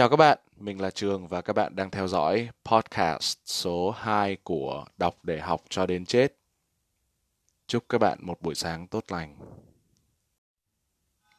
Chào 0.00 0.08
các 0.08 0.16
bạn, 0.16 0.38
mình 0.56 0.80
là 0.80 0.90
Trường 0.90 1.28
và 1.28 1.40
các 1.40 1.52
bạn 1.52 1.76
đang 1.76 1.90
theo 1.90 2.08
dõi 2.08 2.48
podcast 2.64 3.38
số 3.44 3.90
2 3.90 4.36
của 4.42 4.84
Đọc 4.98 5.24
để 5.24 5.40
học 5.40 5.62
cho 5.68 5.86
đến 5.86 6.06
chết. 6.06 6.36
Chúc 7.66 7.84
các 7.88 7.98
bạn 7.98 8.18
một 8.22 8.42
buổi 8.42 8.54
sáng 8.54 8.86
tốt 8.86 9.04
lành. 9.08 9.36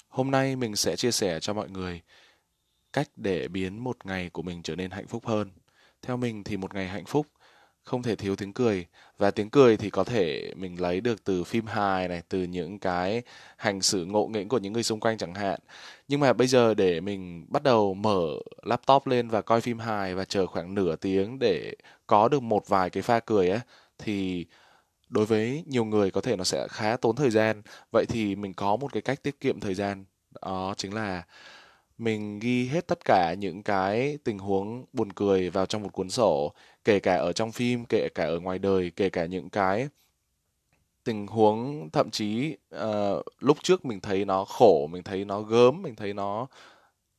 Hôm 0.07 0.31
nay 0.31 0.55
mình 0.55 0.75
sẽ 0.75 0.95
chia 0.95 1.11
sẻ 1.11 1.39
cho 1.39 1.53
mọi 1.53 1.69
người 1.69 2.01
cách 2.93 3.07
để 3.15 3.47
biến 3.47 3.83
một 3.83 4.05
ngày 4.05 4.29
của 4.29 4.41
mình 4.41 4.63
trở 4.63 4.75
nên 4.75 4.91
hạnh 4.91 5.07
phúc 5.07 5.27
hơn. 5.27 5.51
Theo 6.01 6.17
mình 6.17 6.43
thì 6.43 6.57
một 6.57 6.73
ngày 6.73 6.87
hạnh 6.87 7.05
phúc 7.05 7.27
không 7.83 8.03
thể 8.03 8.15
thiếu 8.15 8.35
tiếng 8.35 8.53
cười. 8.53 8.85
Và 9.17 9.31
tiếng 9.31 9.49
cười 9.49 9.77
thì 9.77 9.89
có 9.89 10.03
thể 10.03 10.53
mình 10.55 10.81
lấy 10.81 11.01
được 11.01 11.23
từ 11.23 11.43
phim 11.43 11.65
hài 11.65 12.07
này, 12.07 12.21
từ 12.29 12.43
những 12.43 12.79
cái 12.79 13.21
hành 13.57 13.81
xử 13.81 14.05
ngộ 14.05 14.27
nghĩnh 14.27 14.49
của 14.49 14.57
những 14.57 14.73
người 14.73 14.83
xung 14.83 14.99
quanh 14.99 15.17
chẳng 15.17 15.33
hạn. 15.35 15.59
Nhưng 16.07 16.19
mà 16.19 16.33
bây 16.33 16.47
giờ 16.47 16.73
để 16.73 17.01
mình 17.01 17.45
bắt 17.49 17.63
đầu 17.63 17.93
mở 17.93 18.27
laptop 18.63 19.07
lên 19.07 19.27
và 19.29 19.41
coi 19.41 19.61
phim 19.61 19.79
hài 19.79 20.15
và 20.15 20.25
chờ 20.25 20.47
khoảng 20.47 20.75
nửa 20.75 20.95
tiếng 20.95 21.39
để 21.39 21.75
có 22.07 22.27
được 22.27 22.43
một 22.43 22.67
vài 22.67 22.89
cái 22.89 23.03
pha 23.03 23.19
cười 23.19 23.49
á, 23.49 23.59
thì 23.97 24.45
đối 25.09 25.25
với 25.25 25.63
nhiều 25.67 25.85
người 25.85 26.11
có 26.11 26.21
thể 26.21 26.35
nó 26.35 26.43
sẽ 26.43 26.67
khá 26.69 26.97
tốn 26.97 27.15
thời 27.15 27.29
gian. 27.29 27.61
Vậy 27.91 28.05
thì 28.05 28.35
mình 28.35 28.53
có 28.53 28.75
một 28.75 28.93
cái 28.93 29.01
cách 29.01 29.23
tiết 29.23 29.39
kiệm 29.39 29.59
thời 29.59 29.73
gian, 29.73 30.05
đó 30.41 30.73
chính 30.77 30.93
là 30.93 31.23
mình 32.01 32.39
ghi 32.39 32.67
hết 32.67 32.87
tất 32.87 33.05
cả 33.05 33.33
những 33.33 33.63
cái 33.63 34.17
tình 34.23 34.39
huống 34.39 34.85
buồn 34.93 35.13
cười 35.13 35.49
vào 35.49 35.65
trong 35.65 35.83
một 35.83 35.89
cuốn 35.93 36.09
sổ 36.09 36.53
kể 36.83 36.99
cả 36.99 37.15
ở 37.15 37.33
trong 37.33 37.51
phim 37.51 37.85
kể 37.85 38.09
cả 38.15 38.25
ở 38.25 38.39
ngoài 38.39 38.59
đời 38.59 38.91
kể 38.95 39.09
cả 39.09 39.25
những 39.25 39.49
cái 39.49 39.87
tình 41.03 41.27
huống 41.27 41.89
thậm 41.93 42.11
chí 42.11 42.57
uh, 42.75 43.25
lúc 43.39 43.57
trước 43.63 43.85
mình 43.85 43.99
thấy 43.99 44.25
nó 44.25 44.45
khổ 44.45 44.87
mình 44.91 45.03
thấy 45.03 45.25
nó 45.25 45.41
gớm 45.41 45.81
mình 45.81 45.95
thấy 45.95 46.13
nó 46.13 46.47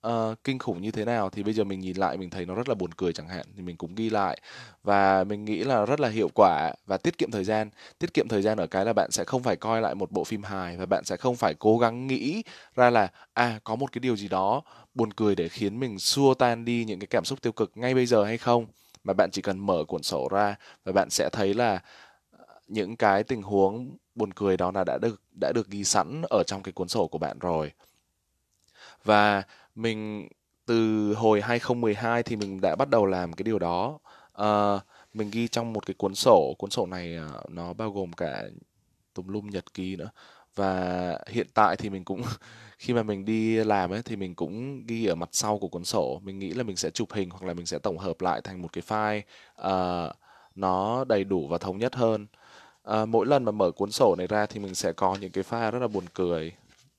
uh, 0.07 0.45
kinh 0.45 0.59
khủng 0.59 0.83
như 0.83 0.91
thế 0.91 1.05
nào 1.05 1.31
thì 1.31 1.43
bây 1.43 1.55
giờ 1.55 1.65
mình 1.65 1.81
nhìn 1.81 1.97
lại 1.97 2.17
mình 2.17 2.31
thấy 2.31 2.47
nó 2.47 2.55
rất 2.55 2.69
là 2.69 2.75
buồn 2.75 2.91
cười 2.97 3.13
chẳng 3.13 3.29
hạn 3.29 3.47
thì 3.57 3.63
mình 3.63 3.77
cũng 3.77 3.95
ghi 3.95 4.11
lại 4.11 4.41
và 4.83 5.25
mình 5.25 5.45
nghĩ 5.45 5.65
là 5.65 5.87
rất 5.87 6.01
là 6.01 6.09
hiệu 6.09 6.29
quả 6.35 6.73
và 6.87 6.97
tiết 6.97 7.19
kiệm 7.19 7.31
thời 7.31 7.45
gian 7.45 7.71
tiết 7.99 8.15
kiệm 8.15 8.29
thời 8.29 8.43
gian 8.43 8.59
ở 8.59 8.67
cái 8.67 8.85
là 8.85 8.93
bạn 8.93 9.11
sẽ 9.11 9.25
không 9.25 9.43
phải 9.43 9.57
coi 9.57 9.81
lại 9.81 9.95
một 9.95 10.11
bộ 10.13 10.25
phim 10.25 10.43
hài 10.43 10.77
và 10.77 10.87
bạn 10.87 11.05
sẽ 11.05 11.17
không 11.17 11.37
phải 11.37 11.55
cố 11.55 11.79
gắng 11.79 12.07
nghĩ 12.07 12.43
ra 12.75 12.91
là 12.91 13.09
à 13.35 13.61
có 13.65 13.77
một 13.77 13.93
cái 13.93 14.01
điều 14.01 14.17
gì 14.17 14.29
đó 14.29 14.63
buồn 14.95 15.13
cười 15.13 15.35
để 15.35 15.49
khiến 15.49 15.81
mình 15.81 15.99
xua 15.99 16.35
tan 16.35 16.65
đi 16.65 16.85
những 16.85 16.99
cái 17.01 17.07
cảm 17.07 17.25
xúc 17.25 17.43
tiêu 17.43 17.53
cực 17.53 17.73
ngay 17.75 17.95
bây 17.95 18.07
giờ 18.07 18.25
hay 18.25 18.39
không 18.39 18.67
mà 19.05 19.13
bạn 19.13 19.31
chỉ 19.33 19.43
cần 19.43 19.59
mở 19.59 19.85
cuốn 19.89 20.03
sổ 20.03 20.29
ra 20.31 20.57
và 20.85 20.93
bạn 20.93 21.11
sẽ 21.11 21.29
thấy 21.33 21.55
là 21.55 21.83
ờ, 22.31 22.45
những 22.69 22.97
cái 22.97 23.23
tình 23.25 23.43
huống 23.43 23.97
buồn 24.15 24.33
cười 24.33 24.57
đó 24.57 24.73
là 24.75 24.85
đã 24.85 24.99
được 24.99 25.21
đã 25.41 25.53
được 25.55 25.69
ghi 25.69 25.85
sẵn 25.85 26.23
ở 26.31 26.43
trong 26.47 26.63
cái 26.63 26.73
cuốn 26.73 26.89
sổ 26.89 27.07
của 27.07 27.19
bạn 27.19 27.39
rồi. 27.39 27.73
Và 29.05 29.43
mình 29.75 30.29
từ 30.67 31.15
hồi 31.15 31.41
2012 31.41 32.23
thì 32.23 32.37
mình 32.37 32.61
đã 32.61 32.77
bắt 32.77 32.89
đầu 32.91 33.07
làm 33.07 33.33
cái 33.33 33.45
điều 33.45 33.59
đó. 33.59 33.99
À, 34.33 34.81
mình 35.15 35.31
ghi 35.33 35.49
trong 35.49 35.73
một 35.73 35.87
cái 35.87 35.95
cuốn 35.95 36.15
sổ, 36.15 36.55
cuốn 36.59 36.71
sổ 36.71 36.87
này 36.87 37.17
à, 37.17 37.29
nó 37.49 37.73
bao 37.73 37.91
gồm 37.91 38.13
cả 38.13 38.45
tùm 39.15 39.29
lum 39.29 39.51
nhật 39.51 39.75
ký 39.75 39.97
nữa. 39.97 40.11
Và 40.55 41.19
hiện 41.29 41.47
tại 41.55 41.77
thì 41.77 41.91
mình 41.91 42.05
cũng 42.05 42.23
khi 42.79 42.95
mà 42.95 43.03
mình 43.03 43.25
đi 43.25 43.57
làm 43.57 43.91
ấy 43.91 44.03
thì 44.03 44.17
mình 44.17 44.35
cũng 44.35 44.87
ghi 44.87 45.07
ở 45.07 45.15
mặt 45.15 45.29
sau 45.33 45.59
của 45.59 45.69
cuốn 45.69 45.85
sổ. 45.85 46.21
Mình 46.25 46.39
nghĩ 46.39 46.51
là 46.51 46.63
mình 46.63 46.77
sẽ 46.77 46.91
chụp 46.91 47.13
hình 47.13 47.31
hoặc 47.31 47.47
là 47.47 47.55
mình 47.55 47.67
sẽ 47.67 47.79
tổng 47.79 47.99
hợp 47.99 48.21
lại 48.21 48.41
thành 48.45 48.63
một 48.63 48.69
cái 48.73 48.83
file 48.89 49.23
uh, 50.09 50.17
nó 50.55 51.05
đầy 51.05 51.25
đủ 51.25 51.49
và 51.49 51.59
thống 51.59 51.79
nhất 51.79 51.95
hơn 51.95 52.27
uh, 52.91 53.09
mỗi 53.09 53.27
lần 53.27 53.45
mà 53.45 53.53
mở 53.53 53.71
cuốn 53.71 53.91
sổ 53.91 54.15
này 54.19 54.27
ra 54.27 54.47
thì 54.47 54.61
mình 54.61 54.75
sẽ 54.75 54.93
có 54.93 55.17
những 55.21 55.31
cái 55.31 55.45
file 55.51 55.71
rất 55.71 55.79
là 55.79 55.89
buồn 55.89 56.05
cười 56.15 56.53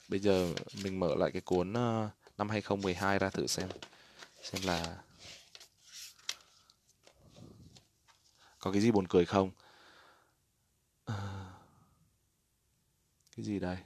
bây 0.09 0.19
giờ 0.19 0.47
mình 0.83 0.99
mở 0.99 1.15
lại 1.15 1.31
cái 1.31 1.41
cuốn 1.41 1.73
uh, 1.73 2.09
năm 2.38 2.50
2012 2.50 3.20
ra 3.20 3.30
thử 3.30 3.48
xem. 3.48 3.70
Xem 4.42 4.62
là 4.66 4.98
có 8.60 8.71
cái 8.71 8.82
gì 8.82 8.92
buồn 8.92 9.08
cười 9.08 9.26
không? 9.26 9.52
À, 11.05 11.16
cái 13.36 13.45
gì 13.45 13.60
đây? 13.60 13.77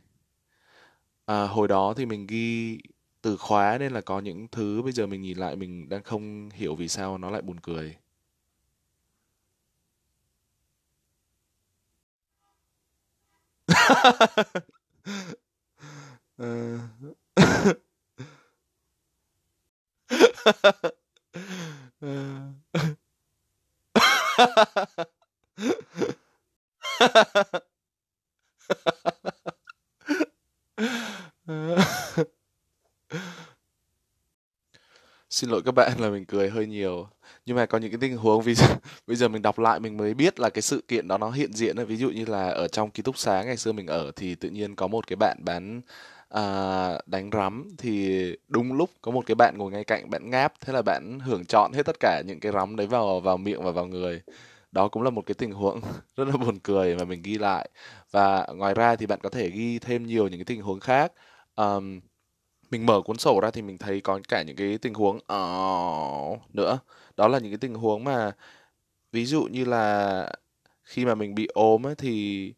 À, 1.25 1.43
hồi 1.47 1.67
đó 1.67 1.93
thì 1.97 2.05
mình 2.05 2.27
ghi 2.27 2.77
từ 3.21 3.37
khóa 3.37 3.77
nên 3.77 3.93
là 3.93 4.01
có 4.01 4.19
những 4.19 4.47
thứ 4.47 4.81
bây 4.81 4.91
giờ 4.91 5.07
mình 5.07 5.21
nhìn 5.21 5.37
lại 5.37 5.55
mình 5.55 5.89
đang 5.89 6.03
không 6.03 6.49
hiểu 6.53 6.75
vì 6.75 6.87
sao 6.87 7.17
nó 7.17 7.29
lại 7.31 7.41
buồn 7.41 7.59
cười. 7.59 7.97
Uh... 16.41 16.79
Xin 35.29 35.49
lỗi 35.49 35.61
các 35.65 35.71
bạn 35.75 35.91
là 35.99 36.09
mình 36.09 36.25
cười 36.25 36.49
hơi 36.49 36.65
nhiều. 36.65 37.09
Nhưng 37.45 37.55
mà 37.55 37.65
có 37.65 37.77
những 37.77 37.91
cái 37.91 37.97
tình 38.01 38.17
huống, 38.17 38.41
ví 38.41 38.55
dụ 38.55 38.65
bây 39.07 39.15
giờ 39.15 39.27
mình 39.27 39.41
đọc 39.41 39.59
lại 39.59 39.79
mình 39.79 39.97
mới 39.97 40.13
biết 40.13 40.39
là 40.39 40.49
cái 40.49 40.61
sự 40.61 40.83
kiện 40.87 41.07
đó 41.07 41.17
nó 41.17 41.31
hiện 41.31 41.53
diện 41.53 41.85
ví 41.87 41.97
dụ 41.97 42.09
như 42.09 42.25
là 42.25 42.49
ở 42.49 42.67
trong 42.67 42.91
ký 42.91 43.03
túc 43.03 43.17
xá 43.17 43.43
ngày 43.43 43.57
xưa 43.57 43.71
mình 43.71 43.87
ở 43.87 44.11
thì 44.15 44.35
tự 44.35 44.49
nhiên 44.49 44.75
có 44.75 44.87
một 44.87 45.07
cái 45.07 45.15
bạn 45.15 45.37
bán 45.45 45.81
à, 46.29 46.99
đánh 47.05 47.29
rắm 47.33 47.69
thì 47.77 48.21
đúng 48.47 48.73
lúc 48.73 48.89
có 49.01 49.11
một 49.11 49.25
cái 49.25 49.35
bạn 49.35 49.55
ngồi 49.57 49.71
ngay 49.71 49.83
cạnh 49.83 50.09
bạn 50.09 50.29
ngáp 50.29 50.53
thế 50.61 50.73
là 50.73 50.81
bạn 50.81 51.19
hưởng 51.19 51.45
chọn 51.45 51.71
hết 51.73 51.85
tất 51.85 51.95
cả 51.99 52.21
những 52.27 52.39
cái 52.39 52.51
rắm 52.51 52.75
đấy 52.75 52.87
vào 52.87 53.19
vào 53.19 53.37
miệng 53.37 53.63
và 53.63 53.71
vào 53.71 53.85
người. 53.85 54.21
Đó 54.71 54.87
cũng 54.87 55.03
là 55.03 55.09
một 55.09 55.25
cái 55.25 55.35
tình 55.35 55.51
huống 55.51 55.81
rất 56.17 56.27
là 56.27 56.37
buồn 56.37 56.59
cười 56.59 56.95
mà 56.95 57.03
mình 57.05 57.21
ghi 57.23 57.37
lại. 57.37 57.69
Và 58.11 58.47
ngoài 58.55 58.73
ra 58.73 58.95
thì 58.95 59.05
bạn 59.05 59.19
có 59.23 59.29
thể 59.29 59.49
ghi 59.49 59.79
thêm 59.79 60.07
nhiều 60.07 60.27
những 60.27 60.39
cái 60.39 60.45
tình 60.45 60.61
huống 60.61 60.79
khác. 60.79 61.11
Um, 61.55 61.99
mình 62.71 62.85
mở 62.85 63.01
cuốn 63.01 63.17
sổ 63.17 63.39
ra 63.41 63.51
thì 63.51 63.61
mình 63.61 63.77
thấy 63.77 64.01
có 64.01 64.19
cả 64.29 64.43
những 64.43 64.55
cái 64.55 64.77
tình 64.77 64.93
huống 64.93 65.15
oh, 65.33 66.55
nữa. 66.55 66.79
Đó 67.17 67.27
là 67.27 67.39
những 67.39 67.51
cái 67.51 67.57
tình 67.57 67.75
huống 67.75 68.03
mà 68.03 68.31
ví 69.11 69.25
dụ 69.25 69.43
như 69.43 69.65
là 69.65 70.31
khi 70.83 71.05
mà 71.05 71.15
mình 71.15 71.35
bị 71.35 71.47
ốm 71.53 71.87
ấy, 71.87 71.95
thì 71.95 72.53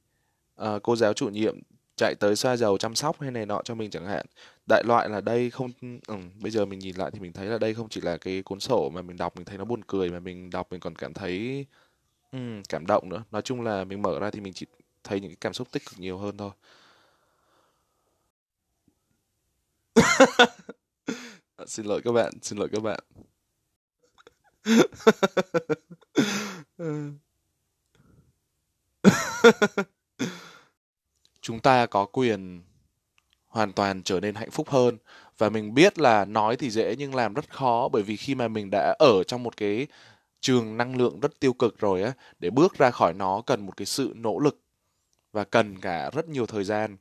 uh, 0.61 0.83
cô 0.83 0.95
giáo 0.95 1.13
chủ 1.13 1.29
nhiệm 1.29 1.59
chạy 1.99 2.15
tới 2.15 2.35
xoa 2.35 2.57
dầu 2.57 2.77
chăm 2.77 2.95
sóc 2.95 3.21
hay 3.21 3.31
này 3.31 3.45
nọ 3.45 3.61
cho 3.63 3.75
mình 3.75 3.89
chẳng 3.91 4.05
hạn. 4.05 4.25
Đại 4.69 4.83
loại 4.87 5.09
là 5.09 5.21
đây 5.21 5.49
không 5.49 5.71
ừ, 6.07 6.15
bây 6.41 6.51
giờ 6.51 6.65
mình 6.65 6.79
nhìn 6.79 6.95
lại 6.95 7.11
thì 7.13 7.19
mình 7.19 7.33
thấy 7.33 7.45
là 7.47 7.57
đây 7.57 7.73
không 7.73 7.89
chỉ 7.89 8.01
là 8.01 8.17
cái 8.17 8.41
cuốn 8.43 8.59
sổ 8.59 8.89
mà 8.93 9.01
mình 9.01 9.17
đọc 9.17 9.35
mình 9.35 9.45
thấy 9.45 9.57
nó 9.57 9.65
buồn 9.65 9.81
cười 9.87 10.09
mà 10.09 10.19
mình 10.19 10.49
đọc 10.49 10.67
mình 10.71 10.79
còn 10.79 10.95
cảm 10.95 11.13
thấy 11.13 11.65
ừ, 12.31 12.39
cảm 12.69 12.85
động 12.87 13.09
nữa. 13.09 13.23
Nói 13.31 13.41
chung 13.41 13.61
là 13.61 13.83
mình 13.83 14.01
mở 14.01 14.19
ra 14.19 14.31
thì 14.31 14.39
mình 14.41 14.53
chỉ 14.53 14.65
thấy 15.03 15.19
những 15.21 15.31
cái 15.31 15.37
cảm 15.41 15.53
xúc 15.53 15.71
tích 15.71 15.83
cực 15.85 15.99
nhiều 15.99 16.17
hơn 16.17 16.37
thôi. 16.37 16.51
Xin 21.67 21.85
lỗi 21.85 22.01
các 22.03 22.11
bạn 22.11 22.33
xin 22.41 22.59
lỗi 22.59 22.69
các 22.71 22.83
bạn. 22.83 22.99
chúng 31.49 31.59
ta 31.59 31.85
có 31.85 32.05
quyền 32.05 32.61
hoàn 33.47 33.73
toàn 33.73 34.03
trở 34.03 34.19
nên 34.19 34.35
hạnh 34.35 34.51
phúc 34.51 34.69
hơn. 34.69 34.97
Và 35.37 35.49
mình 35.49 35.73
biết 35.73 35.99
là 35.99 36.25
nói 36.25 36.55
thì 36.55 36.69
dễ 36.69 36.95
nhưng 36.95 37.15
làm 37.15 37.33
rất 37.33 37.49
khó, 37.49 37.89
bởi 37.89 38.03
vì 38.03 38.17
khi 38.17 38.35
mà 38.35 38.47
mình 38.47 38.69
đã 38.71 38.95
ở 38.99 39.23
trong 39.23 39.43
một 39.43 39.57
cái 39.57 39.87
trường 40.39 40.77
năng 40.77 40.97
lượng 40.97 41.19
rất 41.19 41.39
tiêu 41.39 41.53
cực 41.53 41.79
rồi 41.79 42.03
á, 42.03 42.13
để 42.39 42.49
bước 42.49 42.77
ra 42.77 42.91
khỏi 42.91 43.13
nó 43.13 43.41
cần 43.41 43.65
một 43.65 43.77
cái 43.77 43.85
sự 43.85 44.13
nỗ 44.15 44.39
lực 44.39 44.61
và 45.31 45.43
cần 45.43 45.79
cả 45.79 46.09
rất 46.13 46.29
nhiều 46.29 46.45
thời 46.45 46.63
gian. 46.63 46.97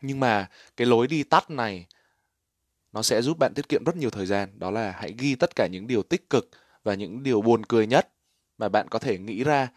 Nhưng 0.00 0.20
mà 0.20 0.48
cái 0.76 0.86
lối 0.86 1.06
đi 1.06 1.22
tắt 1.22 1.50
này, 1.50 1.86
nó 2.92 3.02
sẽ 3.02 3.22
giúp 3.22 3.38
bạn 3.38 3.52
tiết 3.54 3.68
kiệm 3.68 3.84
rất 3.84 3.96
nhiều 3.96 4.10
thời 4.10 4.26
gian. 4.26 4.58
Đó 4.58 4.70
là 4.70 4.90
hãy 4.90 5.14
ghi 5.18 5.34
tất 5.34 5.56
cả 5.56 5.66
những 5.66 5.86
điều 5.86 6.02
tích 6.02 6.30
cực 6.30 6.50
và 6.84 6.94
những 6.94 7.22
điều 7.22 7.42
buồn 7.42 7.66
cười 7.66 7.86
nhất 7.86 8.08
mà 8.58 8.68
bạn 8.68 8.88
có 8.88 8.98
thể 8.98 9.18
nghĩ 9.18 9.44
ra 9.44 9.68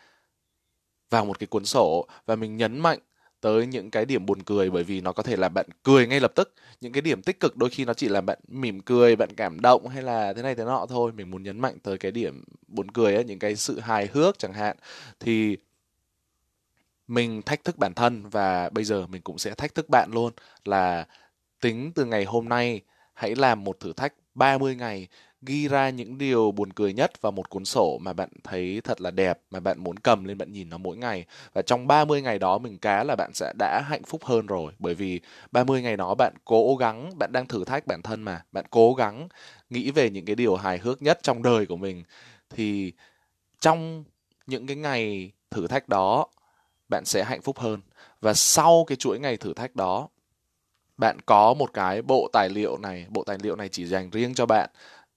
vào 1.09 1.25
một 1.25 1.39
cái 1.39 1.47
cuốn 1.47 1.65
sổ. 1.65 2.07
Và 2.25 2.35
mình 2.35 2.57
nhấn 2.57 2.79
mạnh 2.79 2.99
tới 3.45 3.67
những 3.67 3.91
cái 3.91 4.05
điểm 4.05 4.25
buồn 4.25 4.43
cười 4.43 4.69
bởi 4.69 4.83
vì 4.83 5.01
nó 5.01 5.11
có 5.11 5.23
thể 5.23 5.37
làm 5.37 5.53
bạn 5.53 5.65
cười 5.83 6.07
ngay 6.07 6.19
lập 6.19 6.31
tức. 6.35 6.53
Những 6.81 6.91
cái 6.91 7.01
điểm 7.01 7.21
tích 7.21 7.39
cực 7.39 7.57
đôi 7.57 7.69
khi 7.69 7.85
nó 7.85 7.93
chỉ 7.93 8.09
làm 8.09 8.25
bạn 8.25 8.39
mỉm 8.47 8.79
cười, 8.79 9.15
bạn 9.15 9.29
cảm 9.37 9.61
động 9.61 9.87
hay 9.87 10.03
là 10.03 10.33
thế 10.33 10.41
này 10.41 10.55
thế 10.55 10.63
nọ 10.65 10.85
thôi. 10.89 11.11
Mình 11.11 11.31
muốn 11.31 11.43
nhấn 11.43 11.59
mạnh 11.59 11.77
tới 11.83 11.97
cái 11.97 12.11
điểm 12.11 12.43
buồn 12.67 12.91
cười 12.91 13.15
ấy 13.15 13.23
những 13.23 13.39
cái 13.39 13.55
sự 13.55 13.79
hài 13.79 14.07
hước 14.13 14.39
chẳng 14.39 14.53
hạn. 14.53 14.77
Thì 15.19 15.57
mình 17.07 17.41
thách 17.41 17.63
thức 17.63 17.77
bản 17.77 17.93
thân 17.93 18.29
và 18.29 18.69
bây 18.69 18.83
giờ 18.83 19.07
mình 19.07 19.21
cũng 19.21 19.37
sẽ 19.37 19.55
thách 19.55 19.75
thức 19.75 19.89
bạn 19.89 20.09
luôn 20.13 20.33
là 20.65 21.07
tính 21.61 21.91
từ 21.95 22.05
ngày 22.05 22.25
hôm 22.25 22.49
nay, 22.49 22.81
hãy 23.13 23.35
làm 23.35 23.63
một 23.63 23.79
thử 23.79 23.93
thách 23.93 24.13
30 24.35 24.75
ngày 24.75 25.07
ghi 25.45 25.67
ra 25.67 25.89
những 25.89 26.17
điều 26.17 26.51
buồn 26.51 26.73
cười 26.73 26.93
nhất 26.93 27.21
vào 27.21 27.31
một 27.31 27.49
cuốn 27.49 27.65
sổ 27.65 27.97
mà 28.01 28.13
bạn 28.13 28.29
thấy 28.43 28.81
thật 28.83 29.01
là 29.01 29.11
đẹp, 29.11 29.39
mà 29.51 29.59
bạn 29.59 29.79
muốn 29.83 29.99
cầm 29.99 30.23
lên 30.25 30.37
bạn 30.37 30.51
nhìn 30.51 30.69
nó 30.69 30.77
mỗi 30.77 30.97
ngày. 30.97 31.25
Và 31.53 31.61
trong 31.61 31.87
30 31.87 32.21
ngày 32.21 32.39
đó 32.39 32.57
mình 32.57 32.77
cá 32.77 33.03
là 33.03 33.15
bạn 33.15 33.31
sẽ 33.33 33.53
đã 33.59 33.81
hạnh 33.81 34.03
phúc 34.03 34.25
hơn 34.25 34.45
rồi. 34.45 34.73
Bởi 34.79 34.95
vì 34.95 35.19
30 35.51 35.81
ngày 35.81 35.97
đó 35.97 36.15
bạn 36.15 36.33
cố 36.45 36.75
gắng, 36.75 37.19
bạn 37.19 37.31
đang 37.31 37.47
thử 37.47 37.65
thách 37.65 37.87
bản 37.87 38.01
thân 38.01 38.23
mà. 38.23 38.41
Bạn 38.51 38.65
cố 38.69 38.93
gắng 38.93 39.27
nghĩ 39.69 39.91
về 39.91 40.09
những 40.09 40.25
cái 40.25 40.35
điều 40.35 40.55
hài 40.55 40.77
hước 40.77 41.01
nhất 41.01 41.19
trong 41.23 41.43
đời 41.43 41.65
của 41.65 41.77
mình. 41.77 42.03
Thì 42.49 42.93
trong 43.59 44.03
những 44.47 44.67
cái 44.67 44.77
ngày 44.77 45.31
thử 45.51 45.67
thách 45.67 45.89
đó, 45.89 46.27
bạn 46.89 47.05
sẽ 47.05 47.23
hạnh 47.23 47.41
phúc 47.41 47.59
hơn. 47.59 47.81
Và 48.21 48.33
sau 48.33 48.85
cái 48.87 48.95
chuỗi 48.95 49.19
ngày 49.19 49.37
thử 49.37 49.53
thách 49.53 49.75
đó, 49.75 50.09
bạn 50.97 51.17
có 51.25 51.53
một 51.53 51.73
cái 51.73 52.01
bộ 52.01 52.29
tài 52.33 52.49
liệu 52.49 52.77
này. 52.77 53.05
Bộ 53.09 53.23
tài 53.23 53.37
liệu 53.43 53.55
này 53.55 53.69
chỉ 53.69 53.85
dành 53.85 54.09
riêng 54.09 54.33
cho 54.33 54.45
bạn 54.45 54.69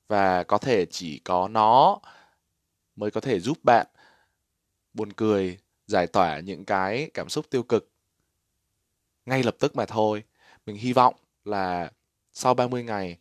và 0.09 0.45
có 0.45 0.59
thể 0.59 0.87
chỉ 0.91 1.19
có 1.19 1.49
nó 1.49 2.01
mới 2.97 3.11
có 3.11 3.21
thể 3.21 3.41
giúp 3.41 3.59
bạn 3.65 3.87
buồn 4.95 5.13
cười 5.13 5.59
giải 5.87 6.07
tỏa 6.07 6.41
những 6.41 6.65
cái 6.65 7.11
cảm 7.15 7.29
xúc 7.29 7.47
tiêu 7.51 7.63
cực 7.63 7.91
ngay 9.27 9.43
lập 9.43 9.57
tức 9.59 9.77
mà 9.77 9.87
thôi 9.87 10.25
mình 10.67 10.77
hy 10.77 10.93
vọng 10.93 11.15
là 11.45 11.93
sau 12.33 12.55
30 12.55 12.85
ngày 12.85 13.19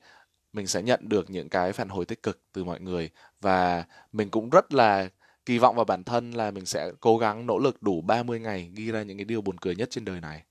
mình 0.54 0.68
sẽ 0.68 0.82
nhận 0.84 1.10
được 1.10 1.30
những 1.30 1.50
cái 1.50 1.74
phản 1.74 1.90
hồi 1.90 2.06
tích 2.06 2.24
cực 2.24 2.42
từ 2.54 2.64
mọi 2.64 2.80
người 2.82 3.10
và 3.42 3.86
mình 4.12 4.30
cũng 4.30 4.50
rất 4.50 4.74
là 4.74 5.10
kỳ 5.46 5.58
vọng 5.58 5.76
vào 5.76 5.86
bản 5.86 6.04
thân 6.04 6.32
là 6.32 6.52
mình 6.52 6.66
sẽ 6.66 6.92
cố 7.00 7.18
gắng 7.18 7.46
nỗ 7.46 7.60
lực 7.60 7.82
đủ 7.84 8.02
30 8.02 8.40
ngày 8.40 8.72
ghi 8.76 8.92
ra 8.92 9.04
những 9.04 9.18
cái 9.18 9.26
điều 9.26 9.42
buồn 9.42 9.58
cười 9.58 9.76
nhất 9.76 9.90
trên 9.92 10.06
đời 10.06 10.22
này. 10.22 10.44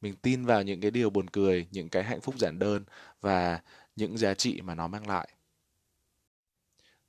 Mình 0.00 0.16
tin 0.16 0.44
vào 0.44 0.62
những 0.62 0.80
cái 0.80 0.90
điều 0.90 1.10
buồn 1.10 1.28
cười, 1.30 1.66
những 1.72 1.88
cái 1.88 2.04
hạnh 2.04 2.20
phúc 2.20 2.34
giản 2.38 2.58
đơn 2.58 2.84
và 3.20 3.60
những 3.96 4.18
giá 4.18 4.34
trị 4.34 4.60
mà 4.60 4.74
nó 4.74 4.88
mang 4.88 5.08
lại. 5.08 5.28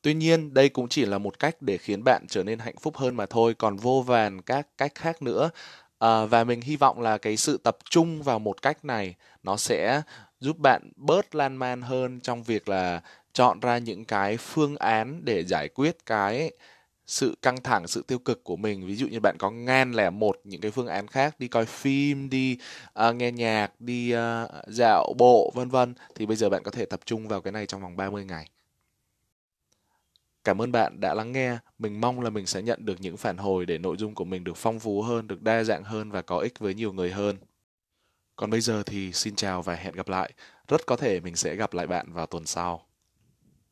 Tuy 0.01 0.13
nhiên, 0.13 0.54
đây 0.54 0.69
cũng 0.69 0.90
chỉ 0.90 1.06
là 1.06 1.18
một 1.18 1.40
cách 1.40 1.62
để 1.62 1.78
khiến 1.78 2.04
bạn 2.04 2.25
trở 2.30 2.44
nên 2.44 2.60
hạnh 2.60 2.75
phúc 2.81 2.98
hơn 2.98 3.16
mà 3.16 3.25
thôi, 3.25 3.54
còn 3.54 3.78
vô 3.78 4.04
vàn 4.07 4.42
các 4.42 4.68
cách 4.78 4.96
khác 4.96 5.22
nữa. 5.22 5.50
À, 6.00 6.25
và 6.25 6.44
mình 6.44 6.62
hy 6.62 6.75
vọng 6.75 7.01
là 7.01 7.18
cái 7.18 7.38
sự 7.38 7.57
tập 7.63 7.78
trung 7.90 8.24
vào 8.24 8.40
một 8.40 8.62
cách 8.62 8.86
này 8.86 9.16
nó 9.44 9.57
sẽ 9.57 10.01
giúp 10.40 10.57
bạn 10.57 10.92
bớt 10.96 11.36
lan 11.36 11.56
man 11.57 11.81
hơn 11.81 12.19
trong 12.19 12.44
việc 12.44 12.69
là 12.69 13.01
chọn 13.34 13.60
ra 13.60 13.78
những 13.78 14.06
cái 14.06 14.38
phương 14.38 14.75
án 14.78 15.22
để 15.25 15.44
giải 15.46 15.68
quyết 15.68 16.06
cái 16.06 16.51
sự 17.07 17.36
căng 17.42 17.63
thẳng 17.63 17.88
sự 17.88 18.04
tiêu 18.07 18.19
cực 18.19 18.44
của 18.44 18.56
mình 18.56 18.88
ví 18.88 18.96
dụ 18.96 19.07
như 19.07 19.19
bạn 19.19 19.36
có 19.40 19.51
ngàn 19.51 19.92
lẻ 19.92 20.10
một 20.10 20.40
những 20.44 20.62
cái 20.62 20.72
phương 20.72 20.88
án 20.88 21.07
khác 21.07 21.40
đi 21.40 21.48
coi 21.48 21.66
phim 21.66 22.30
đi 22.30 22.57
uh, 23.10 23.16
nghe 23.16 23.31
nhạc 23.31 23.81
đi 23.81 24.13
uh, 24.16 24.50
dạo 24.68 25.13
bộ 25.18 25.51
vân 25.56 25.69
vân 25.69 25.94
thì 26.16 26.25
bây 26.25 26.36
giờ 26.38 26.50
bạn 26.50 26.63
có 26.63 26.72
thể 26.72 26.86
tập 26.86 27.00
trung 27.06 27.28
vào 27.28 27.42
cái 27.42 27.51
này 27.51 27.66
trong 27.66 27.81
vòng 27.81 27.98
30 27.98 28.25
ngày 28.25 28.50
Cảm 30.44 30.62
ơn 30.62 30.71
bạn 30.71 31.00
đã 31.00 31.13
lắng 31.13 31.31
nghe. 31.31 31.57
Mình 31.80 32.01
mong 32.01 32.21
là 32.21 32.30
mình 32.30 32.45
sẽ 32.45 32.62
nhận 32.62 32.86
được 32.86 33.01
những 33.01 33.18
phản 33.18 33.38
hồi 33.38 33.65
để 33.65 33.77
nội 33.77 33.97
dung 33.97 34.15
của 34.15 34.25
mình 34.25 34.44
được 34.44 34.57
phong 34.57 34.80
phú 34.80 35.01
hơn, 35.01 35.27
được 35.27 35.41
đa 35.41 35.63
dạng 35.63 35.83
hơn 35.83 36.12
và 36.12 36.21
có 36.21 36.39
ích 36.39 36.59
với 36.59 36.74
nhiều 36.74 36.94
người 36.94 37.12
hơn. 37.12 37.38
Còn 38.36 38.50
bây 38.50 38.62
giờ 38.62 38.83
thì 38.86 39.13
xin 39.13 39.36
chào 39.36 39.62
và 39.62 39.75
hẹn 39.75 39.94
gặp 39.95 40.09
lại. 40.09 40.33
Rất 40.68 40.86
có 40.86 40.95
thể 40.97 41.19
mình 41.19 41.36
sẽ 41.36 41.56
gặp 41.56 41.74
lại 41.74 41.88
bạn 41.88 42.13
vào 42.13 42.25
tuần 42.25 42.45
sau. 42.45 42.88